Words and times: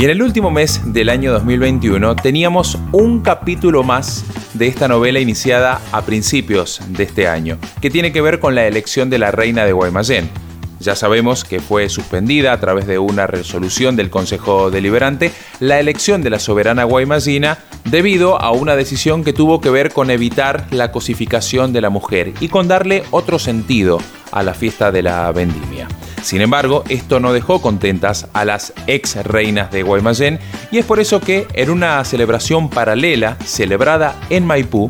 Y 0.00 0.04
en 0.04 0.10
el 0.12 0.22
último 0.22 0.50
mes 0.50 0.80
del 0.94 1.10
año 1.10 1.30
2021 1.30 2.16
teníamos 2.16 2.78
un 2.90 3.20
capítulo 3.20 3.82
más 3.82 4.24
de 4.54 4.66
esta 4.66 4.88
novela 4.88 5.20
iniciada 5.20 5.78
a 5.92 6.00
principios 6.00 6.80
de 6.88 7.04
este 7.04 7.28
año, 7.28 7.58
que 7.82 7.90
tiene 7.90 8.10
que 8.10 8.22
ver 8.22 8.40
con 8.40 8.54
la 8.54 8.66
elección 8.66 9.10
de 9.10 9.18
la 9.18 9.30
reina 9.30 9.66
de 9.66 9.74
Guaymallén. 9.74 10.30
Ya 10.78 10.96
sabemos 10.96 11.44
que 11.44 11.60
fue 11.60 11.90
suspendida 11.90 12.54
a 12.54 12.60
través 12.60 12.86
de 12.86 12.98
una 12.98 13.26
resolución 13.26 13.94
del 13.94 14.08
Consejo 14.08 14.70
Deliberante 14.70 15.32
la 15.58 15.78
elección 15.78 16.22
de 16.22 16.30
la 16.30 16.38
soberana 16.38 16.84
guaymallina 16.84 17.58
debido 17.84 18.40
a 18.40 18.52
una 18.52 18.76
decisión 18.76 19.22
que 19.22 19.34
tuvo 19.34 19.60
que 19.60 19.68
ver 19.68 19.92
con 19.92 20.10
evitar 20.10 20.66
la 20.70 20.92
cosificación 20.92 21.74
de 21.74 21.82
la 21.82 21.90
mujer 21.90 22.32
y 22.40 22.48
con 22.48 22.68
darle 22.68 23.02
otro 23.10 23.38
sentido 23.38 23.98
a 24.32 24.42
la 24.42 24.54
fiesta 24.54 24.92
de 24.92 25.02
la 25.02 25.30
vendimia. 25.32 25.88
Sin 26.22 26.40
embargo, 26.40 26.84
esto 26.88 27.20
no 27.20 27.32
dejó 27.32 27.62
contentas 27.62 28.28
a 28.32 28.44
las 28.44 28.72
ex 28.86 29.16
reinas 29.24 29.70
de 29.70 29.82
Guaymallén 29.82 30.38
y 30.70 30.78
es 30.78 30.84
por 30.84 31.00
eso 31.00 31.20
que 31.20 31.46
en 31.54 31.70
una 31.70 32.04
celebración 32.04 32.68
paralela 32.68 33.36
celebrada 33.44 34.14
en 34.30 34.46
Maipú, 34.46 34.88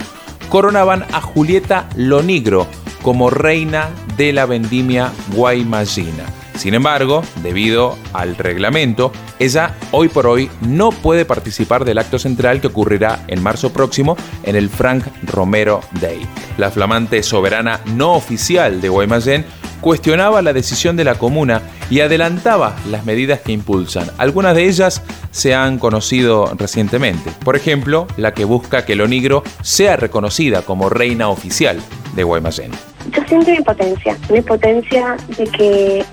coronaban 0.48 1.04
a 1.12 1.20
Julieta 1.20 1.88
Lonigro 1.96 2.66
como 3.02 3.30
reina 3.30 3.88
de 4.16 4.32
la 4.32 4.46
vendimia 4.46 5.12
guaymallina. 5.34 6.24
Sin 6.56 6.74
embargo, 6.74 7.22
debido 7.42 7.96
al 8.12 8.36
reglamento, 8.36 9.12
ella 9.38 9.76
hoy 9.92 10.08
por 10.08 10.26
hoy 10.26 10.50
no 10.60 10.90
puede 10.90 11.24
participar 11.24 11.86
del 11.86 11.96
acto 11.96 12.18
central 12.18 12.60
que 12.60 12.66
ocurrirá 12.66 13.24
en 13.28 13.42
marzo 13.42 13.72
próximo 13.72 14.14
en 14.42 14.56
el 14.56 14.68
Frank 14.68 15.06
Romero 15.22 15.80
Day. 16.02 16.20
La 16.58 16.70
flamante 16.70 17.22
soberana 17.22 17.80
no 17.86 18.12
oficial 18.12 18.82
de 18.82 18.90
Guaymallén 18.90 19.46
cuestionaba 19.80 20.42
la 20.42 20.52
decisión 20.52 20.96
de 20.96 21.04
la 21.04 21.16
comuna 21.16 21.62
y 21.90 22.00
adelantaba 22.00 22.76
las 22.88 23.04
medidas 23.04 23.40
que 23.40 23.52
impulsan. 23.52 24.06
Algunas 24.18 24.54
de 24.54 24.66
ellas 24.66 25.02
se 25.30 25.54
han 25.54 25.78
conocido 25.78 26.52
recientemente. 26.56 27.30
Por 27.44 27.56
ejemplo, 27.56 28.06
la 28.16 28.32
que 28.34 28.44
busca 28.44 28.84
que 28.84 28.96
lo 28.96 29.08
negro 29.08 29.42
sea 29.62 29.96
reconocida 29.96 30.62
como 30.62 30.88
reina 30.88 31.28
oficial 31.28 31.78
de 32.14 32.22
Guaymallén. 32.22 32.70
Yo 33.12 33.22
siento 33.26 33.50
impotencia, 33.50 34.16
una 34.28 34.38
impotencia 34.38 35.16
de 35.36 35.44
que 35.44 36.04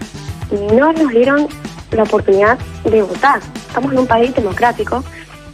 no 0.74 0.94
nos 0.94 1.12
dieron 1.12 1.48
la 1.92 2.04
oportunidad 2.04 2.58
de 2.84 3.02
votar. 3.02 3.40
Estamos 3.68 3.92
en 3.92 4.00
un 4.00 4.08
país 4.08 4.34
democrático 4.34 5.04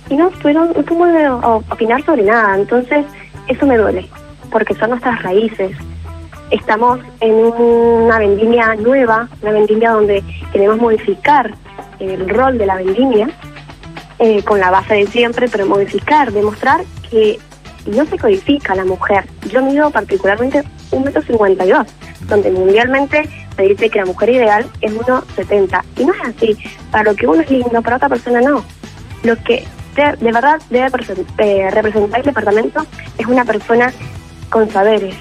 y 0.09 0.15
no 0.15 0.29
pudieron, 0.31 0.73
no 0.73 1.63
opinar 1.69 2.03
sobre 2.05 2.23
nada. 2.23 2.55
Entonces, 2.55 3.05
eso 3.47 3.65
me 3.65 3.77
duele, 3.77 4.07
porque 4.51 4.75
son 4.75 4.91
nuestras 4.91 5.21
raíces, 5.23 5.71
Estamos 6.51 6.99
en 7.19 7.33
una 7.33 8.19
vendimia 8.19 8.75
nueva, 8.75 9.27
una 9.41 9.51
vendimia 9.51 9.91
donde 9.91 10.23
queremos 10.51 10.77
modificar 10.77 11.53
el 11.99 12.29
rol 12.29 12.57
de 12.57 12.65
la 12.65 12.75
vendimia 12.75 13.29
eh, 14.19 14.43
con 14.43 14.59
la 14.59 14.69
base 14.69 14.93
de 14.95 15.07
siempre, 15.07 15.47
pero 15.49 15.65
modificar, 15.65 16.31
demostrar 16.31 16.81
que 17.09 17.39
no 17.85 18.05
se 18.05 18.17
codifica 18.17 18.75
la 18.75 18.85
mujer. 18.85 19.25
Yo 19.51 19.61
mido 19.61 19.89
particularmente 19.89 20.63
un 20.91 21.03
metro 21.03 21.21
cincuenta 21.21 21.65
y 21.65 21.69
dos, 21.69 21.87
donde 22.27 22.51
mundialmente 22.51 23.29
se 23.55 23.63
dice 23.63 23.89
que 23.89 23.99
la 23.99 24.05
mujer 24.05 24.29
ideal 24.29 24.65
es 24.81 24.93
1,70. 24.93 25.83
Y 25.97 26.05
no 26.05 26.13
es 26.13 26.21
así. 26.21 26.57
Para 26.91 27.11
lo 27.11 27.15
que 27.15 27.27
uno 27.27 27.41
es 27.41 27.49
lindo, 27.49 27.81
para 27.81 27.97
otra 27.97 28.09
persona 28.09 28.41
no. 28.41 28.63
Lo 29.23 29.35
que 29.43 29.65
de, 29.95 30.31
verdad 30.31 30.61
debe 30.69 30.87
eh, 31.37 31.69
representar 31.71 32.19
el 32.19 32.25
departamento 32.25 32.85
es 33.17 33.27
una 33.27 33.45
persona 33.45 33.93
con 34.49 34.69
saberes, 34.69 35.15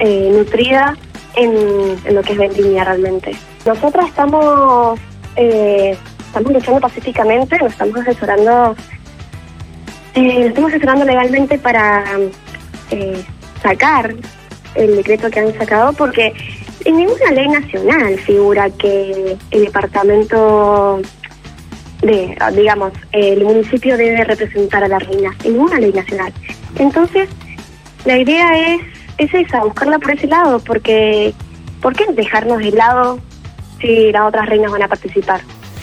eh, 0.00 0.32
nutrida 0.34 0.96
en, 1.36 2.14
lo 2.14 2.22
que 2.22 2.32
es 2.32 2.38
vendimia 2.38 2.84
realmente. 2.84 3.32
Nosotras 3.64 4.08
estamos, 4.08 4.98
eh, 5.36 5.96
estamos 6.26 6.52
luchando 6.52 6.80
pacíficamente, 6.80 7.58
nos 7.58 7.72
estamos 7.72 7.96
asesorando, 8.00 8.74
eh, 10.14 10.46
estamos 10.46 10.70
asesorando 10.70 11.04
legalmente 11.04 11.58
para 11.58 12.04
eh, 12.90 13.24
sacar 13.62 14.14
el 14.74 14.96
decreto 14.96 15.30
que 15.30 15.40
han 15.40 15.58
sacado 15.58 15.92
porque 15.92 16.32
en 16.84 16.96
ninguna 16.96 17.30
ley 17.32 17.48
nacional 17.48 18.18
figura 18.20 18.70
que 18.70 19.36
el 19.50 19.64
departamento 19.64 21.00
de, 22.02 22.36
digamos, 22.54 22.92
el 23.12 23.44
municipio 23.44 23.96
debe 23.98 24.24
representar 24.24 24.84
a 24.84 24.88
la 24.88 24.98
reina, 24.98 25.36
en 25.44 25.52
ninguna 25.52 25.78
ley 25.78 25.92
nacional. 25.92 26.32
Entonces, 26.76 27.28
la 28.06 28.16
idea 28.16 28.74
es 28.74 28.80
es 29.18 29.32
esa, 29.34 29.64
buscarla 29.64 29.98
por 29.98 30.12
ese 30.12 30.26
lado, 30.26 30.60
porque 30.60 31.34
¿por 31.80 31.94
qué 31.94 32.04
dejarnos 32.12 32.58
de 32.58 32.72
lado 32.72 33.18
si 33.80 34.12
las 34.12 34.22
otras 34.22 34.46
reinas 34.48 34.70
van 34.70 34.82
a 34.82 34.88
participar? 34.88 35.40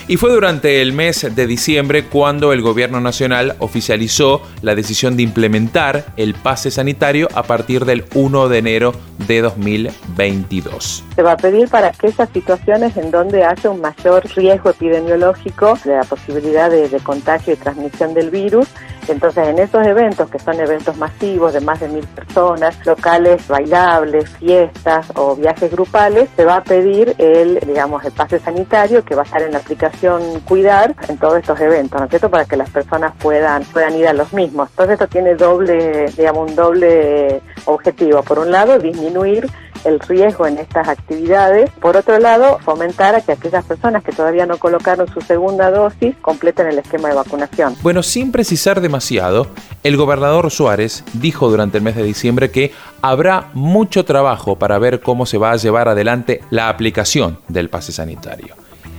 Y 0.09 0.15
fue 0.15 0.31
durante 0.31 0.81
el 0.81 0.93
mes 0.93 1.35
de 1.35 1.47
diciembre 1.47 2.05
cuando 2.05 2.53
el 2.53 2.61
gobierno 2.61 3.01
nacional 3.01 3.57
oficializó 3.59 4.41
la 4.61 4.73
decisión 4.73 5.17
de 5.17 5.23
implementar 5.23 6.05
el 6.15 6.33
pase 6.33 6.71
sanitario 6.71 7.27
a 7.35 7.43
partir 7.43 7.83
del 7.83 8.05
1 8.15 8.47
de 8.47 8.57
enero 8.57 8.93
de 9.27 9.41
2022. 9.41 11.03
Se 11.13 11.21
va 11.21 11.33
a 11.33 11.37
pedir 11.37 11.67
para 11.67 11.87
aquellas 11.87 12.29
situaciones 12.29 12.95
en 12.95 13.11
donde 13.11 13.43
haya 13.43 13.69
un 13.69 13.81
mayor 13.81 14.25
riesgo 14.33 14.69
epidemiológico 14.69 15.77
de 15.83 15.97
la 15.97 16.03
posibilidad 16.05 16.71
de, 16.71 16.87
de 16.87 16.99
contagio 16.99 17.51
y 17.51 17.57
transmisión 17.57 18.13
del 18.13 18.29
virus 18.29 18.69
entonces, 19.09 19.47
en 19.47 19.59
esos 19.59 19.85
eventos, 19.85 20.29
que 20.29 20.39
son 20.39 20.59
eventos 20.59 20.97
masivos 20.97 21.53
de 21.53 21.61
más 21.61 21.79
de 21.79 21.87
mil 21.87 22.05
personas, 22.07 22.85
locales 22.85 23.47
bailables, 23.47 24.29
fiestas 24.37 25.07
o 25.15 25.35
viajes 25.35 25.71
grupales, 25.71 26.29
se 26.35 26.45
va 26.45 26.57
a 26.57 26.63
pedir 26.63 27.15
el, 27.17 27.59
digamos, 27.65 28.03
el 28.05 28.11
pase 28.11 28.39
sanitario 28.39 29.03
que 29.03 29.15
va 29.15 29.21
a 29.21 29.25
estar 29.25 29.41
en 29.41 29.51
la 29.51 29.59
aplicación 29.59 30.39
Cuidar 30.41 30.95
en 31.07 31.17
todos 31.17 31.37
estos 31.37 31.59
eventos, 31.59 31.99
¿no 31.99 32.05
es 32.05 32.09
cierto? 32.09 32.29
Para 32.29 32.45
que 32.45 32.57
las 32.57 32.69
personas 32.69 33.13
puedan, 33.19 33.63
puedan 33.65 33.95
ir 33.95 34.07
a 34.07 34.13
los 34.13 34.33
mismos. 34.33 34.69
Entonces, 34.69 34.93
esto 34.93 35.07
tiene 35.07 35.35
doble, 35.35 36.05
digamos, 36.17 36.49
un 36.49 36.55
doble 36.55 37.41
objetivo. 37.65 38.21
Por 38.23 38.39
un 38.39 38.51
lado, 38.51 38.79
disminuir 38.79 39.47
el 39.85 39.99
riesgo 39.99 40.47
en 40.47 40.57
estas 40.57 40.87
actividades. 40.87 41.69
Por 41.81 41.97
otro 41.97 42.19
lado, 42.19 42.59
fomentar 42.63 43.15
a 43.15 43.21
que 43.21 43.33
aquellas 43.33 43.65
personas 43.65 44.03
que 44.03 44.11
todavía 44.11 44.45
no 44.45 44.57
colocaron 44.57 45.07
su 45.13 45.21
segunda 45.21 45.71
dosis 45.71 46.15
completen 46.21 46.67
el 46.67 46.79
esquema 46.79 47.09
de 47.09 47.15
vacunación. 47.15 47.75
Bueno, 47.81 48.03
sin 48.03 48.31
precisar 48.31 48.81
demasiado, 48.81 49.47
el 49.83 49.97
gobernador 49.97 50.51
Suárez 50.51 51.03
dijo 51.13 51.49
durante 51.49 51.77
el 51.77 51.83
mes 51.83 51.95
de 51.95 52.03
diciembre 52.03 52.51
que 52.51 52.71
habrá 53.01 53.49
mucho 53.53 54.05
trabajo 54.05 54.57
para 54.57 54.79
ver 54.79 55.01
cómo 55.01 55.25
se 55.25 55.37
va 55.37 55.51
a 55.51 55.57
llevar 55.57 55.87
adelante 55.87 56.41
la 56.49 56.69
aplicación 56.69 57.39
del 57.47 57.69
pase 57.69 57.91
sanitario. 57.91 58.55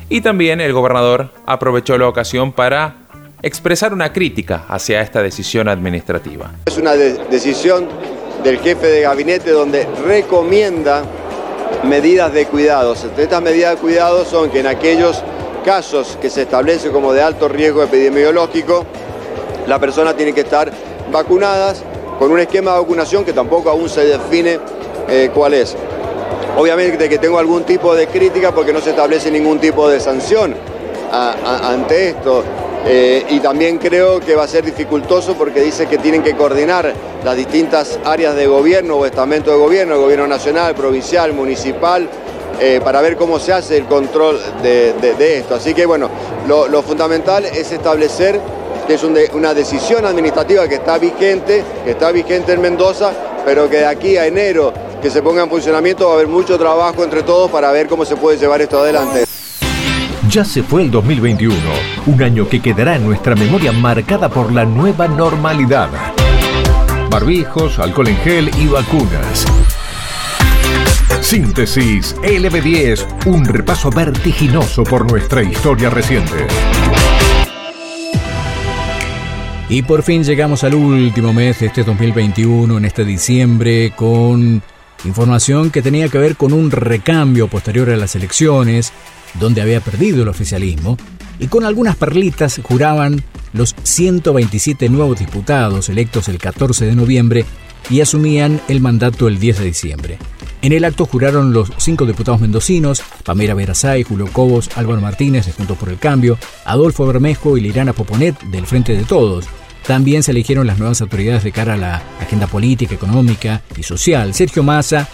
Y 0.09 0.23
también 0.23 0.61
el 0.61 0.73
gobernador 0.73 1.31
aprovechó 1.45 1.99
la 1.99 2.09
ocasión 2.09 2.53
para 2.53 3.09
expresar 3.43 3.93
una 3.93 4.13
crítica 4.13 4.65
hacia 4.69 5.01
esta 5.01 5.23
decisión 5.23 5.69
administrativa. 5.69 6.51
Es 6.67 6.79
una 6.79 6.95
decisión 6.95 7.89
del 8.43 8.59
jefe 8.61 8.87
de 8.87 9.03
gabinete 9.03 9.51
donde 9.51 9.87
recomienda 10.07 11.03
medidas 11.85 12.33
de 12.33 12.47
cuidados. 12.47 13.07
Estas 13.17 13.43
medidas 13.43 13.75
de 13.75 13.81
cuidado 13.81 14.25
son 14.25 14.51
que 14.51 14.61
en 14.61 14.67
aquellos 14.67 15.23
casos 15.65 16.19
que 16.21 16.31
se 16.31 16.43
establece 16.43 16.91
como 16.91 17.13
de 17.13 17.23
alto 17.23 17.49
riesgo 17.49 17.83
epidemiológico, 17.83 18.85
la 19.67 19.79
persona 19.79 20.15
tiene 20.15 20.33
que 20.33 20.41
estar 20.43 20.71
vacunadas 21.13 21.83
con 22.19 22.33
un 22.33 22.41
esquema 22.41 22.73
de 22.73 22.81
vacunación 22.81 23.25
que 23.25 23.33
tampoco 23.33 23.71
aún 23.71 23.89
se 23.89 24.05
define 24.05 24.59
eh, 25.09 25.31
cuál 25.35 25.55
es. 25.55 25.77
Obviamente 26.57 27.09
que 27.09 27.19
tengo 27.19 27.39
algún 27.39 27.65
tipo 27.65 27.95
de 27.95 28.09
crítica 28.09 28.53
porque 28.53 28.73
no 28.73 28.81
se 28.81 28.91
establece 28.91 29.31
ningún 29.31 29.59
tipo 29.59 29.89
de 29.89 30.01
sanción 30.01 30.55
ante 31.13 32.11
esto. 32.11 32.43
Eh, 32.87 33.25
y 33.31 33.41
también 33.41 33.79
creo 33.79 34.21
que 34.21 34.35
va 34.35 34.45
a 34.45 34.49
ser 34.49 34.65
dificultoso 34.65 35.35
porque 35.35 35.61
dice 35.61 35.87
que 35.87 35.99
tienen 35.99 36.23
que 36.23 36.35
coordinar 36.35 36.93
las 37.25 37.37
distintas 37.37 37.99
áreas 38.05 38.35
de 38.35 38.47
gobierno 38.47 38.97
o 38.97 39.07
estamentos 39.07 39.53
de 39.53 39.59
gobierno, 39.59 39.95
el 39.95 40.01
gobierno 40.01 40.27
nacional, 40.27 40.75
provincial, 40.75 41.33
municipal, 41.33 42.09
eh, 42.61 42.81
para 42.83 43.01
ver 43.01 43.17
cómo 43.17 43.39
se 43.39 43.53
hace 43.53 43.77
el 43.77 43.85
control 43.85 44.41
de, 44.63 45.39
esto. 45.39 45.55
Así 45.55 45.75
que 45.75 45.87
bueno, 45.87 46.09
lo, 46.47 46.83
fundamental 46.83 47.45
es 47.45 47.71
establecer 47.73 48.41
que 48.87 48.95
es 48.95 49.05
una 49.05 49.53
decisión 49.53 50.07
administrativa 50.07 50.67
que 50.67 50.77
está 50.77 50.99
vigente, 50.99 51.63
que 51.85 51.91
está 51.91 52.11
vigente 52.11 52.55
en 52.55 52.63
Mendoza, 52.63 53.13
pero 53.45 53.69
que 53.69 53.79
de 53.79 53.87
aquí 53.87 54.17
a 54.17 54.27
enero 54.27 54.73
que 55.03 55.11
se 55.11 55.23
ponga 55.23 55.43
en 55.43 55.51
funcionamiento 55.51 56.07
va 56.07 56.13
a 56.13 56.15
haber 56.15 56.27
mucho 56.27 56.59
trabajo 56.59 57.05
entre 57.05 57.23
todos 57.23 57.51
para 57.51 57.71
ver 57.71 57.87
cómo 57.87 58.05
se 58.05 58.17
puede 58.17 58.39
llevar 58.39 58.63
esto 58.63 58.79
adelante. 58.79 59.28
Ya 60.29 60.45
se 60.45 60.63
fue 60.63 60.83
el 60.83 60.91
2021, 60.91 61.57
un 62.07 62.23
año 62.23 62.47
que 62.47 62.61
quedará 62.61 62.97
en 62.97 63.07
nuestra 63.07 63.35
memoria 63.35 63.73
marcada 63.73 64.29
por 64.29 64.53
la 64.53 64.67
nueva 64.67 65.09
normalidad. 65.09 65.89
barbijos, 67.11 67.79
alcohol 67.79 68.09
en 68.09 68.17
gel 68.19 68.51
y 68.59 68.67
vacunas. 68.67 69.47
Síntesis 71.23 72.15
LB10, 72.17 73.27
un 73.27 73.47
repaso 73.47 73.91
vertiginoso 73.91 74.85
por 74.85 75.11
nuestra 75.11 75.43
historia 75.43 75.89
reciente. 75.89 76.47
Y 79.71 79.83
por 79.83 80.03
fin 80.03 80.25
llegamos 80.25 80.63
al 80.63 80.75
último 80.75 81.33
mes 81.33 81.61
de 81.61 81.67
este 81.67 81.85
2021, 81.85 82.77
en 82.77 82.85
este 82.85 83.07
diciembre, 83.07 83.95
con 83.97 84.63
información 85.05 85.71
que 85.71 85.81
tenía 85.81 86.09
que 86.09 86.19
ver 86.19 86.37
con 86.37 86.53
un 86.53 86.71
recambio 86.71 87.49
posterior 87.49 87.89
a 87.89 87.97
las 87.97 88.15
elecciones, 88.15 88.93
donde 89.35 89.63
había 89.63 89.81
perdido 89.81 90.23
el 90.23 90.29
oficialismo, 90.29 90.97
y 91.39 91.47
con 91.47 91.65
algunas 91.65 91.97
perlitas 91.97 92.61
juraban 92.63 93.23
los 93.53 93.75
127 93.83 94.89
nuevos 94.89 95.19
diputados 95.19 95.89
electos 95.89 96.29
el 96.29 96.39
14 96.39 96.87
de 96.87 96.95
noviembre 96.95 97.45
y 97.91 98.01
asumían 98.01 98.61
el 98.69 98.81
mandato 98.81 99.29
el 99.29 99.39
10 99.39 99.59
de 99.59 99.65
diciembre. 99.65 100.19
En 100.61 100.73
el 100.73 100.85
acto 100.85 101.07
juraron 101.07 101.53
los 101.53 101.71
cinco 101.79 102.05
diputados 102.05 102.41
mendocinos, 102.41 103.03
Pamela 103.25 103.55
Verazay, 103.55 104.03
Julio 104.03 104.27
Cobos, 104.33 104.71
Álvaro 104.75 105.01
Martínez 105.01 105.47
de 105.47 105.53
Juntos 105.53 105.79
por 105.79 105.89
el 105.89 105.99
Cambio, 105.99 106.37
Adolfo 106.65 107.07
Bermejo 107.07 107.57
y 107.57 107.61
Lirana 107.61 107.93
Poponet 107.93 108.39
del 108.45 108.67
Frente 108.67 108.97
de 108.97 109.05
Todos. 109.05 109.47
También 109.87 110.23
se 110.23 110.33
eligieron 110.33 110.67
las 110.67 110.79
nuevas 110.79 111.01
autoridades 111.01 111.45
de 111.45 111.53
cara 111.53 111.75
a 111.75 111.79
la 111.79 112.03
agenda 112.21 112.47
política, 112.47 112.95
económica 112.95 113.63
y 113.77 113.85
social. 113.85 114.35
Sergio 114.35 114.63
Massa 114.63 115.09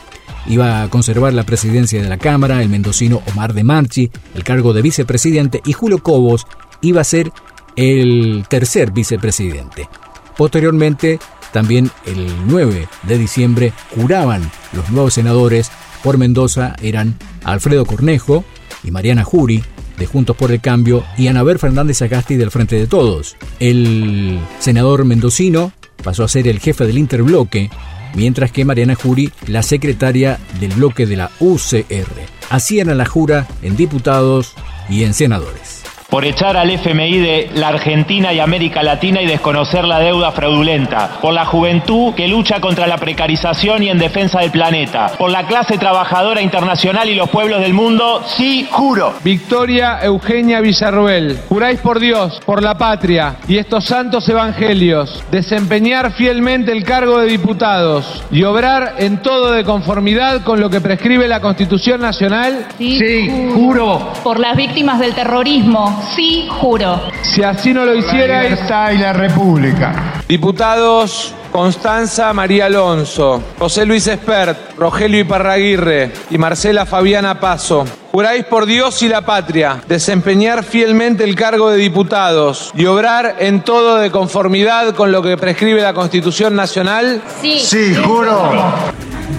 iba 0.46 0.82
a 0.82 0.91
conservar 0.91 1.32
la 1.32 1.44
presidencia 1.44 2.02
de 2.02 2.08
la 2.08 2.19
Cámara, 2.19 2.62
el 2.62 2.69
mendocino 2.69 3.23
Omar 3.32 3.55
de 3.55 3.64
Marchi, 3.64 4.11
el 4.35 4.44
cargo 4.44 4.73
de 4.73 4.82
vicepresidente 4.82 5.61
y 5.64 5.73
Julio 5.73 6.02
Cobos 6.02 6.46
iba 6.81 7.00
a 7.00 7.05
ser 7.05 7.32
el 7.76 8.44
tercer 8.49 8.93
vicepresidente. 8.93 9.88
Posteriormente 10.37 11.19
también 11.52 11.91
el 12.06 12.26
9 12.46 12.88
de 13.05 13.19
diciembre 13.19 13.73
juraban 13.94 14.50
los 14.73 14.91
nuevos 14.91 15.14
senadores 15.14 15.70
por 16.02 16.19
Mendoza 16.19 16.75
eran 16.82 17.17
Alfredo 17.44 17.87
Cornejo 17.87 18.44
y 18.82 18.91
Mariana 18.91 19.25
Jury 19.25 19.62
de 19.96 20.06
Juntos 20.06 20.37
por 20.37 20.50
el 20.50 20.61
Cambio 20.61 21.05
y 21.17 21.29
Anabel 21.29 21.58
Fernández 21.58 22.02
Agasti 22.02 22.37
del 22.37 22.50
Frente 22.50 22.76
de 22.76 22.87
Todos. 22.87 23.37
El 23.61 24.38
senador 24.58 25.05
mendocino 25.05 25.73
pasó 26.02 26.25
a 26.25 26.29
ser 26.29 26.49
el 26.49 26.58
jefe 26.58 26.87
del 26.87 26.99
interbloque, 26.99 27.70
mientras 28.14 28.52
que 28.52 28.64
Mariana 28.64 28.94
Jury 28.94 29.32
la 29.46 29.62
secretaria 29.62 30.38
del 30.61 30.72
bloque 30.72 31.06
de 31.06 31.16
la 31.16 31.31
UCR. 31.40 32.06
Hacían 32.50 32.88
a 32.88 32.94
la 32.94 33.06
jura 33.06 33.46
en 33.62 33.76
diputados 33.76 34.55
y 34.88 35.05
en 35.05 35.14
senadores 35.14 35.74
por 36.09 36.25
echar 36.25 36.56
al 36.56 36.71
FMI 36.71 37.19
de 37.19 37.51
la 37.55 37.69
Argentina 37.69 38.33
y 38.33 38.41
América 38.41 38.83
Latina 38.83 39.23
y 39.23 39.27
desconocer 39.27 39.85
la 39.85 39.99
deuda 39.99 40.33
fraudulenta, 40.33 41.19
por 41.21 41.35
la 41.35 41.45
juventud 41.45 42.15
que 42.15 42.29
lucha 42.29 42.61
contra 42.61 42.87
la 42.87 42.99
precarización 42.99 43.83
y 43.83 43.89
en 43.89 43.99
defensa 43.99 44.41
del 44.41 44.51
planeta, 44.51 45.12
por 45.19 45.31
la 45.31 45.47
clase 45.47 45.79
trabajadora 45.79 46.43
internacional 46.43 47.09
y 47.09 47.15
los 47.15 47.31
pueblos 47.31 47.61
del 47.61 47.75
mundo, 47.75 48.23
sí, 48.37 48.69
juro. 48.71 49.15
Victoria 49.25 49.99
Eugenia 50.03 50.61
Villarruel, 50.61 51.41
juráis 51.49 51.81
por 51.81 52.01
Dios, 52.01 52.41
por 52.45 52.62
la 52.62 52.77
patria 52.77 53.37
y 53.49 53.59
estos 53.59 53.85
santos 53.85 54.29
evangelios, 54.29 55.23
desempeñar 55.31 56.12
fielmente 56.12 56.73
el 56.73 56.85
cargo 56.85 57.19
de 57.19 57.27
diputados 57.27 58.25
y 58.31 58.43
obrar 58.45 58.95
en 58.99 59.23
todo 59.23 59.53
de 59.53 59.65
conformidad 59.65 60.43
con 60.43 60.61
lo 60.61 60.71
que 60.71 60.81
prescribe 60.81 61.29
la 61.29 61.41
Constitución 61.41 62.01
Nacional. 62.01 62.67
Sí, 62.79 62.99
sí 62.99 63.51
juro. 63.55 64.12
Por 64.23 64.39
las 64.39 64.56
víctimas 64.56 65.01
del 65.01 65.15
terrorismo, 65.15 65.94
Sí, 66.14 66.49
juro. 66.50 67.00
Si 67.23 67.43
así 67.43 67.73
no 67.73 67.85
lo 67.85 67.94
hiciera. 67.94 68.43
La 68.43 68.93
y 68.93 68.99
la 68.99 69.12
República. 69.12 70.23
Diputados 70.29 71.35
Constanza 71.55 72.32
María 72.32 72.67
Alonso, 72.67 73.41
José 73.61 73.87
Luis 73.87 74.08
Espert, 74.08 74.76
Rogelio 74.76 75.20
Iparraguirre 75.20 76.11
y 76.31 76.37
Marcela 76.37 76.85
Fabiana 76.85 77.38
Paso. 77.38 77.85
Juráis 78.11 78.44
por 78.46 78.67
Dios 78.67 79.00
y 79.05 79.08
la 79.08 79.20
patria 79.20 79.81
desempeñar 79.87 80.64
fielmente 80.64 81.23
el 81.23 81.37
cargo 81.37 81.70
de 81.70 81.76
diputados 81.76 82.73
y 82.75 82.87
obrar 82.87 83.37
en 83.38 83.62
todo 83.62 83.99
de 83.99 84.11
conformidad 84.11 84.96
con 84.96 85.12
lo 85.12 85.23
que 85.23 85.37
prescribe 85.37 85.81
la 85.81 85.94
Constitución 85.94 86.56
Nacional. 86.56 87.23
Sí, 87.41 87.61
sí 87.61 87.94
juro. 87.94 88.50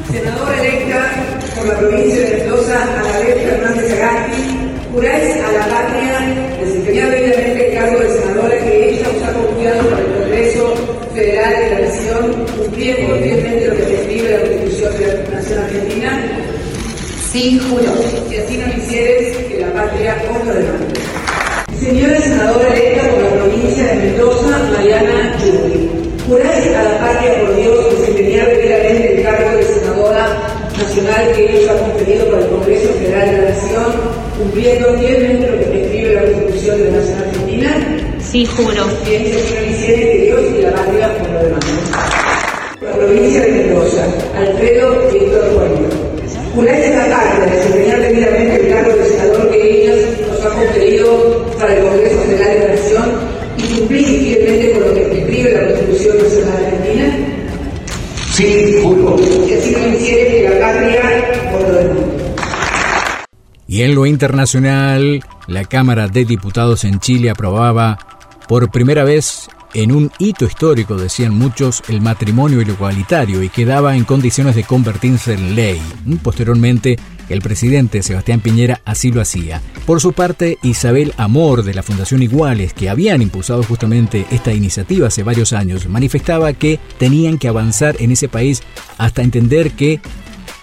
Senadora 0.10 0.62
electa 0.62 1.12
por 1.58 1.68
la 1.68 1.78
provincia 1.80 2.22
de 2.22 2.38
Mendoza, 2.38 2.82
Anabel 2.82 3.40
Fernández 3.42 3.92
Agasti, 3.92 4.58
juráis 4.94 5.36
a 5.36 5.52
la 5.52 5.66
patria 5.68 6.56
desempeñar 6.62 7.10
debidamente 7.10 7.70
el 7.70 7.78
cargo 7.78 8.00
de 8.00 8.10
senadora 8.10 8.58
que 8.58 8.90
ella 8.90 9.10
os 9.10 9.24
ha 9.24 9.34
confiado 9.34 9.90
para 9.90 10.02
el 10.02 10.14
Congreso 10.14 10.74
Federal 11.14 11.54
de 11.56 11.70
la 11.70 11.80
Nación, 11.88 12.46
cumpliendo 12.58 13.16
fielmente 13.16 13.68
lo 13.68 13.76
que 13.76 13.84
prescribe 13.84 14.32
la 14.32 14.40
Constitución 14.40 14.98
de 14.98 15.08
la 15.08 15.36
Nación 15.36 15.60
Argentina. 15.60 16.22
Sí, 17.36 17.60
juro. 17.60 17.92
Si 18.30 18.38
así 18.38 18.58
no 18.58 18.66
hicieres, 18.78 19.36
que 19.36 19.60
la 19.60 19.74
patria 19.74 20.16
os 20.32 20.48
lo 20.48 20.54
demande. 20.54 21.02
Señora 21.78 22.22
senadora 22.22 22.70
electa 22.70 23.10
por 23.10 23.24
la 23.24 23.30
provincia 23.32 23.88
de 23.88 23.96
Mendoza, 23.96 24.58
Mariana 24.72 25.38
Yuri, 25.44 25.90
juráis 26.26 26.68
a 26.68 26.84
la 26.84 26.98
patria 26.98 27.42
por 27.42 27.58
Dios 27.58 28.00
desempeñar 28.00 28.48
debidamente 28.48 29.18
el 29.18 29.24
cargo 29.24 29.58
de 29.58 29.64
senadora 29.66 30.26
nacional 30.78 31.34
que 31.36 31.44
ellos 31.44 31.70
ha 31.72 31.78
conferido 31.78 32.26
por 32.28 32.40
el 32.40 32.48
Congreso 32.48 32.94
Federal 32.94 33.30
de 33.30 33.38
la 33.42 33.50
Nación, 33.50 33.86
cumpliendo 34.38 34.98
fielmente 34.98 35.52
lo 35.52 35.60
que 35.60 35.66
prescribe 35.66 36.14
la 36.14 36.22
Constitución 36.22 36.78
de 36.78 36.86
la 36.86 36.98
Nación 37.00 37.20
Argentina? 37.20 37.98
Sí, 38.22 38.46
juro. 38.46 38.86
Bien, 39.06 39.26
se 39.26 39.70
hiciere 39.72 40.12
que 40.14 40.18
Dios 40.24 40.42
y 40.58 40.62
la 40.62 40.72
patria 40.72 41.18
por 41.18 41.30
lo 41.32 41.44
demás. 41.44 41.66
La 42.80 42.92
provincia 42.94 43.42
de 43.42 43.52
Mendoza, 43.52 44.06
Alfredo 44.38 45.12
Víctor 45.12 46.05
Juanito. 46.56 46.62
Juráis 46.62 46.86
esta 46.86 47.10
parte 47.10 47.42
de 47.42 47.58
desempeñar 47.58 48.00
debidamente 48.00 48.56
el 48.56 48.74
cargo 48.74 48.92
de 48.96 49.06
senador 49.06 49.52
que 49.52 49.84
ellos 49.84 49.98
nos 50.28 50.46
han 50.46 50.58
conferido 50.58 51.46
para 51.60 51.76
el 51.76 51.84
Congreso 51.84 52.18
Federal 52.22 52.54
de 52.54 52.60
la 52.60 52.76
Nación 52.76 53.12
y 53.58 53.78
cumplir 53.78 54.06
fielmente 54.06 54.72
con 54.72 54.82
lo 54.82 54.94
que 54.94 55.02
prescribe 55.02 55.52
la 55.52 55.68
Constitución 55.68 56.18
Nacional 56.18 56.66
Argentina? 56.66 57.18
Sí, 58.32 58.80
juro. 58.82 59.16
Y 59.20 59.54
así 59.54 59.76
hiciere 59.96 60.28
que 60.28 60.50
la 60.50 60.68
patria 60.68 61.52
por 61.52 61.62
lo 61.62 61.74
demás. 61.74 61.98
Y 63.68 63.82
en 63.82 63.96
lo 63.96 64.06
internacional, 64.06 65.22
la 65.48 65.66
Cámara 65.66 66.08
de 66.08 66.26
Diputados 66.26 66.84
en 66.84 67.00
Chile 67.00 67.30
aprobaba 67.30 67.98
por 68.48 68.70
primera 68.72 69.04
vez 69.04 69.48
en 69.76 69.92
un 69.92 70.12
hito 70.20 70.46
histórico, 70.46 70.96
decían 70.96 71.38
muchos, 71.38 71.84
el 71.90 72.02
matrimonio 72.02 72.62
igualitario 72.62 73.44
y 73.44 73.50
quedaba 73.50 73.96
en 73.96 74.06
condiciones 74.06 74.56
de 74.56 74.64
convertirse 74.64 75.34
en 75.34 75.54
ley. 75.54 75.82
Posteriormente, 76.24 76.98
el 77.28 77.42
presidente 77.42 78.02
Sebastián 78.02 78.40
Piñera 78.40 78.82
así 78.86 79.12
lo 79.12 79.22
hacía. 79.22 79.62
Por 79.86 80.00
su 80.00 80.14
parte, 80.14 80.58
Isabel 80.64 81.14
Amor 81.18 81.64
de 81.64 81.74
la 81.74 81.84
Fundación 81.84 82.24
Iguales, 82.24 82.74
que 82.74 82.90
habían 82.90 83.22
impulsado 83.22 83.64
justamente 83.64 84.26
esta 84.32 84.54
iniciativa 84.54 85.08
hace 85.08 85.24
varios 85.24 85.52
años, 85.52 85.90
manifestaba 85.90 86.54
que 86.54 86.80
tenían 86.98 87.38
que 87.38 87.50
avanzar 87.50 87.98
en 88.00 88.12
ese 88.12 88.30
país 88.30 88.64
hasta 88.98 89.24
entender 89.24 89.72
que 89.72 90.00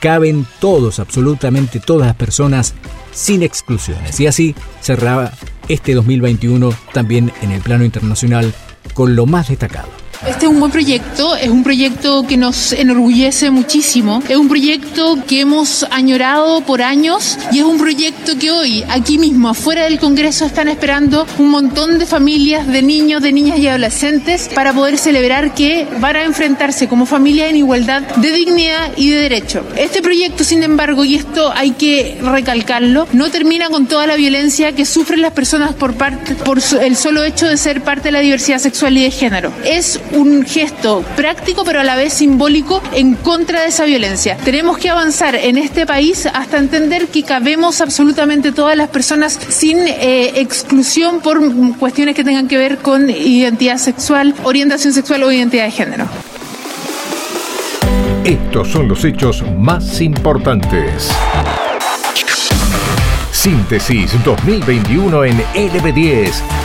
caben 0.00 0.46
todos, 0.58 0.98
absolutamente 0.98 1.80
todas 1.80 2.06
las 2.06 2.16
personas 2.16 2.74
sin 3.12 3.42
exclusiones. 3.42 4.18
Y 4.20 4.26
así 4.26 4.54
cerraba 4.80 5.32
este 5.68 5.94
2021 5.94 6.72
también 6.92 7.30
en 7.42 7.52
el 7.52 7.60
plano 7.60 7.84
internacional 7.84 8.54
con 8.94 9.16
lo 9.16 9.26
más 9.26 9.48
destacado. 9.48 10.01
Este 10.26 10.46
es 10.46 10.52
un 10.52 10.60
buen 10.60 10.70
proyecto, 10.70 11.34
es 11.34 11.48
un 11.48 11.64
proyecto 11.64 12.24
que 12.24 12.36
nos 12.36 12.72
enorgullece 12.72 13.50
muchísimo, 13.50 14.22
es 14.28 14.36
un 14.36 14.48
proyecto 14.48 15.18
que 15.26 15.40
hemos 15.40 15.84
añorado 15.90 16.60
por 16.60 16.80
años 16.80 17.36
y 17.50 17.58
es 17.58 17.64
un 17.64 17.76
proyecto 17.76 18.38
que 18.38 18.52
hoy, 18.52 18.84
aquí 18.88 19.18
mismo, 19.18 19.48
afuera 19.48 19.84
del 19.84 19.98
Congreso, 19.98 20.44
están 20.44 20.68
esperando 20.68 21.26
un 21.38 21.50
montón 21.50 21.98
de 21.98 22.06
familias, 22.06 22.68
de 22.68 22.82
niños, 22.82 23.20
de 23.20 23.32
niñas 23.32 23.58
y 23.58 23.66
adolescentes 23.66 24.48
para 24.54 24.72
poder 24.72 24.96
celebrar 24.96 25.54
que 25.54 25.88
van 25.98 26.14
a 26.14 26.22
enfrentarse 26.22 26.86
como 26.86 27.04
familia 27.04 27.48
en 27.48 27.56
igualdad 27.56 28.02
de 28.02 28.30
dignidad 28.30 28.92
y 28.96 29.10
de 29.10 29.16
derecho. 29.16 29.66
Este 29.76 30.02
proyecto, 30.02 30.44
sin 30.44 30.62
embargo, 30.62 31.04
y 31.04 31.16
esto 31.16 31.52
hay 31.52 31.72
que 31.72 32.16
recalcarlo, 32.22 33.08
no 33.12 33.28
termina 33.32 33.70
con 33.70 33.86
toda 33.86 34.06
la 34.06 34.14
violencia 34.14 34.70
que 34.70 34.84
sufren 34.84 35.20
las 35.20 35.32
personas 35.32 35.74
por, 35.74 35.94
parte, 35.94 36.36
por 36.36 36.60
el 36.80 36.94
solo 36.94 37.24
hecho 37.24 37.48
de 37.48 37.56
ser 37.56 37.82
parte 37.82 38.04
de 38.04 38.12
la 38.12 38.20
diversidad 38.20 38.58
sexual 38.58 38.96
y 38.96 39.02
de 39.02 39.10
género. 39.10 39.52
Es 39.64 39.98
un 40.12 40.44
gesto 40.44 41.04
práctico 41.16 41.64
pero 41.64 41.80
a 41.80 41.84
la 41.84 41.96
vez 41.96 42.12
simbólico 42.12 42.82
en 42.92 43.14
contra 43.14 43.62
de 43.62 43.68
esa 43.68 43.84
violencia. 43.84 44.36
Tenemos 44.36 44.78
que 44.78 44.90
avanzar 44.90 45.34
en 45.34 45.58
este 45.58 45.86
país 45.86 46.26
hasta 46.26 46.58
entender 46.58 47.08
que 47.08 47.22
cabemos 47.22 47.80
absolutamente 47.80 48.52
todas 48.52 48.76
las 48.76 48.88
personas 48.88 49.38
sin 49.48 49.78
eh, 49.78 50.40
exclusión 50.40 51.20
por 51.20 51.40
cuestiones 51.76 52.14
que 52.14 52.24
tengan 52.24 52.48
que 52.48 52.58
ver 52.58 52.78
con 52.78 53.10
identidad 53.10 53.78
sexual, 53.78 54.34
orientación 54.44 54.92
sexual 54.92 55.22
o 55.22 55.32
identidad 55.32 55.64
de 55.64 55.70
género. 55.70 56.06
Estos 58.24 58.68
son 58.68 58.88
los 58.88 59.04
hechos 59.04 59.42
más 59.58 60.00
importantes. 60.00 61.10
Síntesis 63.32 64.12
2021 64.24 65.24
en 65.24 65.38
LB10 65.54 66.61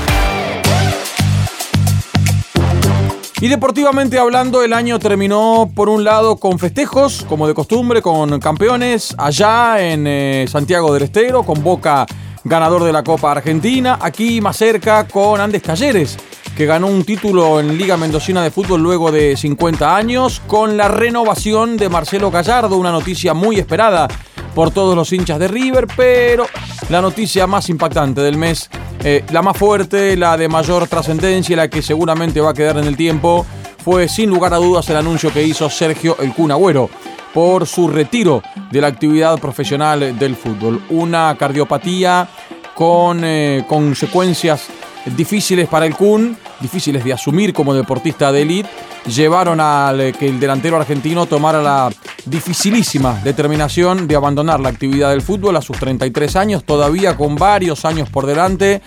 Y 3.40 3.50
deportivamente 3.50 4.18
hablando, 4.18 4.64
el 4.64 4.74
año 4.74 4.98
terminó 4.98 5.70
por 5.76 5.90
un 5.90 6.04
lado 6.04 6.38
con 6.38 6.58
festejos, 6.58 7.24
como 7.30 7.48
de 7.48 7.54
costumbre, 7.54 8.02
con 8.02 8.40
campeones 8.40 9.14
allá 9.16 9.80
en 9.80 10.08
eh, 10.08 10.46
Santiago 10.50 10.92
del 10.92 11.04
Estero, 11.04 11.44
con 11.44 11.64
Boca 11.64 12.08
ganador 12.44 12.84
de 12.84 12.92
la 12.92 13.04
Copa 13.04 13.32
Argentina, 13.32 14.00
aquí 14.02 14.42
más 14.42 14.58
cerca 14.58 15.08
con 15.08 15.40
Andes 15.40 15.62
Talleres, 15.62 16.18
que 16.56 16.66
ganó 16.66 16.88
un 16.88 17.04
título 17.04 17.60
en 17.60 17.78
Liga 17.78 17.96
Mendocina 17.96 18.42
de 18.42 18.50
Fútbol 18.50 18.82
luego 18.82 19.12
de 19.12 19.38
50 19.38 19.96
años, 19.96 20.42
con 20.48 20.76
la 20.76 20.88
renovación 20.88 21.78
de 21.78 21.90
Marcelo 21.90 22.32
Gallardo, 22.32 22.76
una 22.78 22.92
noticia 22.92 23.36
muy 23.36 23.60
esperada 23.60 24.08
por 24.58 24.72
todos 24.72 24.96
los 24.96 25.14
hinchas 25.14 25.38
de 25.38 25.48
River, 25.48 25.86
pero 25.96 26.48
la 26.90 27.00
noticia 27.00 27.46
más 27.46 27.70
impactante 27.70 28.22
del 28.22 28.38
mes 28.38 28.72
eh, 29.04 29.24
la 29.30 29.44
más 29.44 29.56
fuerte, 29.56 30.18
la 30.18 30.36
de 30.36 30.48
mayor 30.48 30.88
trascendencia, 30.88 31.56
la 31.56 31.68
que 31.68 31.84
seguramente 31.84 32.42
va 32.42 32.50
a 32.50 32.54
quedar 32.56 32.80
en 32.80 32.86
el 32.86 32.98
tiempo, 32.98 33.46
fue 33.86 34.08
sin 34.10 34.32
lugar 34.32 34.56
a 34.56 34.58
dudas 34.58 34.90
el 34.90 34.96
anuncio 34.96 35.32
que 35.32 35.44
hizo 35.44 35.70
Sergio 35.70 36.18
El 36.20 36.34
Kun 36.34 36.50
Agüero 36.50 36.90
por 37.36 37.68
su 37.68 37.88
retiro 37.88 38.42
de 38.72 38.82
la 38.82 38.88
actividad 38.88 39.38
profesional 39.38 40.18
del 40.18 40.36
fútbol. 40.36 40.82
Una 40.90 41.36
cardiopatía 41.38 42.28
con 42.74 43.22
eh, 43.24 43.64
consecuencias 43.70 44.70
difíciles 45.16 45.68
para 45.68 45.86
el 45.86 45.96
Kun, 45.96 46.36
difíciles 46.60 47.04
de 47.04 47.14
asumir 47.14 47.54
como 47.54 47.74
deportista 47.74 48.32
de 48.32 48.42
élite, 48.42 48.70
llevaron 49.06 49.60
a 49.62 49.94
que 50.18 50.28
el 50.28 50.40
delantero 50.40 50.78
argentino 50.78 51.26
tomara 51.26 51.62
la 51.62 51.90
dificilísima 52.26 53.20
determinación 53.24 54.08
de 54.08 54.16
abandonar 54.16 54.60
la 54.60 54.70
actividad 54.70 55.12
del 55.12 55.22
fútbol 55.22 55.56
a 55.56 55.62
sus 55.62 55.78
33 55.78 56.36
años, 56.36 56.64
todavía 56.64 57.16
con 57.16 57.36
varios 57.36 57.86
años 57.86 58.10
por 58.10 58.26
delante, 58.26 58.82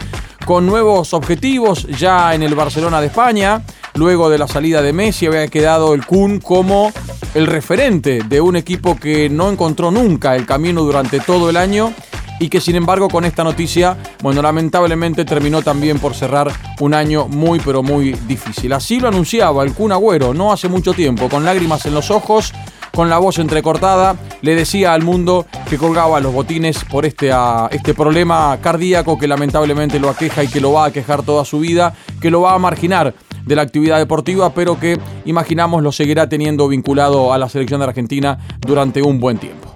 con 0.44 0.66
nuevos 0.66 1.14
objetivos 1.14 1.86
ya 1.98 2.34
en 2.34 2.42
el 2.42 2.54
Barcelona 2.54 3.00
de 3.00 3.06
España. 3.08 3.62
Luego 3.94 4.30
de 4.30 4.38
la 4.38 4.46
salida 4.46 4.82
de 4.82 4.92
Messi 4.92 5.26
había 5.26 5.48
quedado 5.48 5.94
el 5.94 6.06
Kun 6.06 6.40
como 6.40 6.92
el 7.34 7.46
referente 7.46 8.20
de 8.22 8.40
un 8.40 8.56
equipo 8.56 8.96
que 8.96 9.28
no 9.28 9.50
encontró 9.50 9.90
nunca 9.90 10.36
el 10.36 10.46
camino 10.46 10.82
durante 10.82 11.20
todo 11.20 11.50
el 11.50 11.56
año 11.56 11.92
y 12.40 12.49
que 12.49 12.61
sin 12.61 12.75
embargo 12.75 13.09
con 13.09 13.25
esta 13.25 13.44
noticia, 13.44 13.97
bueno, 14.23 14.42
lamentablemente 14.42 15.25
terminó 15.25 15.62
también 15.62 16.00
por 16.00 16.14
cerrar 16.14 16.50
un 16.80 16.94
año 16.94 17.28
muy 17.28 17.61
pero 17.61 17.85
muy 17.85 18.12
difícil. 18.26 18.73
Así 18.73 18.99
lo 18.99 19.09
anunciaba 19.09 19.62
el 19.62 19.75
Kun 19.75 19.92
Agüero 19.92 20.35
no 20.35 20.50
hace 20.50 20.68
mucho 20.68 20.92
tiempo, 20.94 21.28
con 21.28 21.44
lágrimas 21.44 21.85
en 21.87 21.94
los 21.94 22.11
ojos, 22.11 22.52
con 22.92 23.09
la 23.09 23.18
voz 23.18 23.38
entrecortada, 23.38 24.16
le 24.40 24.54
decía 24.54 24.94
al 24.94 25.02
mundo 25.02 25.47
que 25.68 25.78
colgaba 25.78 26.18
los 26.20 26.32
botines 26.32 26.82
por 26.85 27.06
este, 27.06 27.30
este 27.70 27.94
problema 27.94 28.59
cardíaco 28.61 29.18
que 29.18 29.28
lamentablemente 29.28 30.00
lo 30.00 30.09
aqueja 30.09 30.42
y 30.42 30.49
que 30.49 30.61
lo 30.61 30.73
va 30.73 30.87
a 30.87 30.92
quejar 30.92 31.23
toda 31.23 31.44
su 31.44 31.61
vida, 31.61 31.94
que 32.20 32.30
lo 32.30 32.40
va 32.40 32.54
a 32.54 32.59
marginar 32.59 33.14
de 33.44 33.56
la 33.56 33.62
actividad 33.62 33.99
deportiva, 33.99 34.54
pero 34.54 34.78
que 34.78 34.99
imaginamos 35.25 35.82
lo 35.82 35.92
seguirá 35.92 36.28
teniendo 36.28 36.68
vinculado 36.68 37.32
a 37.32 37.38
la 37.38 37.49
selección 37.49 37.80
de 37.80 37.87
Argentina 37.87 38.38
durante 38.61 39.02
un 39.02 39.20
buen 39.20 39.38
tiempo. 39.38 39.69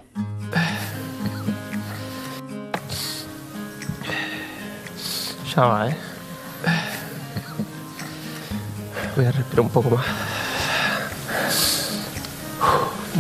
¿Eh? 5.57 5.97
Voy 9.15 9.25
a 9.25 9.31
respirar 9.31 9.61
un 9.61 9.69
poco 9.69 9.91
más. 9.91 10.05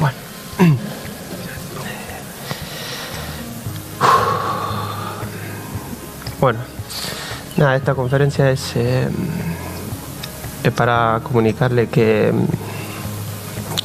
Bueno. 0.00 0.16
Bueno, 6.40 6.58
nada, 7.56 7.76
esta 7.76 7.94
conferencia 7.94 8.50
es, 8.50 8.72
eh, 8.74 9.08
es 10.64 10.72
para 10.72 11.20
comunicarle 11.22 11.88
que, 11.88 12.34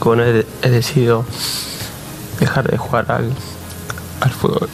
he, 0.04 0.46
he, 0.64 0.70
decidido 0.70 1.24
dejar 2.40 2.68
de 2.70 2.78
jugar 2.78 3.12
al, 3.12 3.32
al 4.22 4.32
fútbol. 4.32 4.70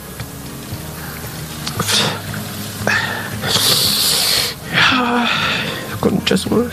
Concha 6.06 6.38
su 6.38 6.52
madre. 6.52 6.70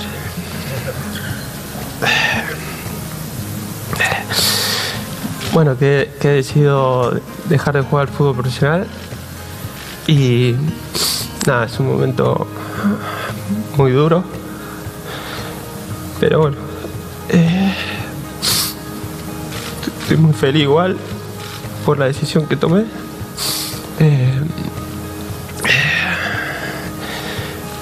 Bueno, 5.55 5.79
que, 5.79 6.13
que, 6.21 6.29
he 6.29 6.33
decidido 6.35 7.19
dejar 7.49 7.77
de 7.77 7.81
jugar 7.81 8.09
al 8.09 8.13
fútbol 8.13 8.35
profesional 8.35 8.87
y 10.07 10.55
nada, 11.47 11.65
es 11.65 11.81
un 11.81 11.87
momento 11.87 12.47
muy 13.79 13.93
duro, 13.93 14.23
pero 16.21 16.41
bueno, 16.41 16.59
eh, 17.31 17.75
estoy 20.03 20.19
muy 20.19 20.35
feliz 20.35 20.65
igual 20.65 20.99
por 21.87 21.97
la 21.97 22.05
decisión 22.05 22.47
que 22.47 22.57
tomé. 22.57 22.85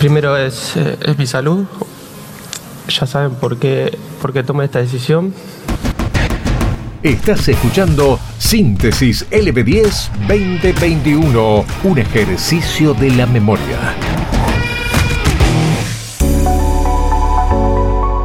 Primero 0.01 0.35
es, 0.35 0.79
eh, 0.79 0.97
es 1.05 1.19
mi 1.19 1.27
salud, 1.27 1.67
ya 2.89 3.07
saben 3.07 3.33
por 3.33 3.59
qué, 3.59 3.99
por 4.23 4.33
qué 4.33 4.43
tomé 4.43 4.65
esta 4.65 4.79
decisión. 4.79 5.35
Estás 7.03 7.47
escuchando 7.49 8.19
Síntesis 8.39 9.29
LB10 9.31 10.11
2021, 10.27 11.65
un 11.85 11.99
ejercicio 11.99 12.95
de 12.95 13.11
la 13.11 13.27
memoria. 13.27 13.95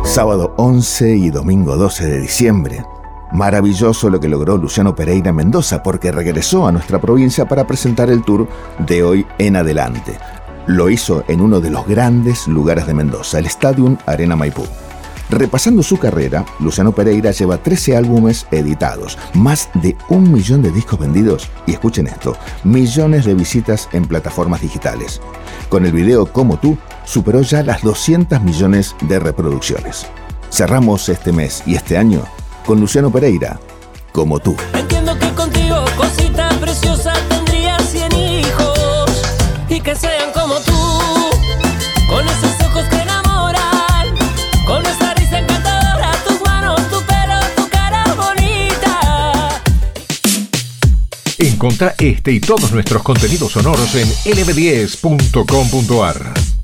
Sábado 0.05 0.53
11 0.55 1.17
y 1.17 1.29
domingo 1.29 1.75
12 1.75 2.07
de 2.07 2.21
diciembre. 2.21 2.85
Maravilloso 3.33 4.09
lo 4.09 4.21
que 4.21 4.29
logró 4.29 4.55
Luciano 4.55 4.95
Pereira 4.95 5.33
Mendoza 5.33 5.83
porque 5.83 6.13
regresó 6.13 6.67
a 6.67 6.71
nuestra 6.71 7.01
provincia 7.01 7.45
para 7.45 7.67
presentar 7.67 8.09
el 8.09 8.23
tour 8.23 8.47
de 8.79 9.03
hoy 9.03 9.27
en 9.39 9.57
adelante. 9.57 10.17
Lo 10.67 10.89
hizo 10.89 11.23
en 11.27 11.41
uno 11.41 11.61
de 11.61 11.69
los 11.69 11.85
grandes 11.85 12.47
lugares 12.47 12.87
de 12.87 12.95
Mendoza, 12.95 13.37
el 13.37 13.45
Stadium 13.45 13.97
Arena 14.07 14.35
Maipú. 14.35 14.63
Repasando 15.29 15.83
su 15.83 15.97
carrera, 15.97 16.43
Luciano 16.59 16.91
Pereira 16.91 17.31
lleva 17.31 17.57
13 17.57 17.95
álbumes 17.95 18.47
editados, 18.49 19.17
más 19.33 19.69
de 19.75 19.95
un 20.09 20.31
millón 20.31 20.63
de 20.63 20.71
discos 20.71 20.99
vendidos 20.99 21.49
y 21.67 21.73
escuchen 21.73 22.07
esto, 22.07 22.35
millones 22.63 23.25
de 23.25 23.35
visitas 23.35 23.89
en 23.91 24.05
plataformas 24.05 24.61
digitales. 24.61 25.21
Con 25.69 25.85
el 25.85 25.91
video 25.91 26.25
Como 26.25 26.57
tú, 26.57 26.77
superó 27.05 27.41
ya 27.41 27.61
las 27.61 27.83
200 27.83 28.41
millones 28.41 28.95
de 29.01 29.19
reproducciones. 29.19 30.07
Cerramos 30.51 31.09
este 31.09 31.31
mes 31.31 31.61
y 31.67 31.75
este 31.75 31.95
año 31.95 32.23
con 32.65 32.79
Luciano 32.79 33.11
Pereira, 33.11 33.59
Como 34.11 34.39
tú. 34.39 34.55
Entiendo 34.73 35.17
que 35.19 35.29
contigo, 35.29 35.85
cosita 35.95 36.49
preciosa, 36.59 37.13
tendría 37.29 37.77
100 37.79 38.11
hijos 38.13 38.74
que 39.85 39.95
sean 39.95 40.31
como 40.33 40.55
tú, 40.61 40.73
con 42.09 42.27
esos 42.27 42.59
ojos 42.67 42.83
que 42.89 43.03
enamoran, 43.03 44.15
con 44.65 44.83
esa 44.83 45.13
risa 45.13 45.37
encantadora, 45.37 46.11
tus 46.27 46.41
manos, 46.41 46.81
tu 46.89 46.99
pelo, 47.05 47.39
tu 47.55 47.69
cara 47.69 48.03
bonita. 48.15 49.61
Encontrá 51.37 51.93
este 51.99 52.31
y 52.31 52.39
todos 52.39 52.71
nuestros 52.71 53.03
contenidos 53.03 53.51
sonoros 53.51 53.93
en 53.93 54.09
lb10.com.ar. 54.09 56.54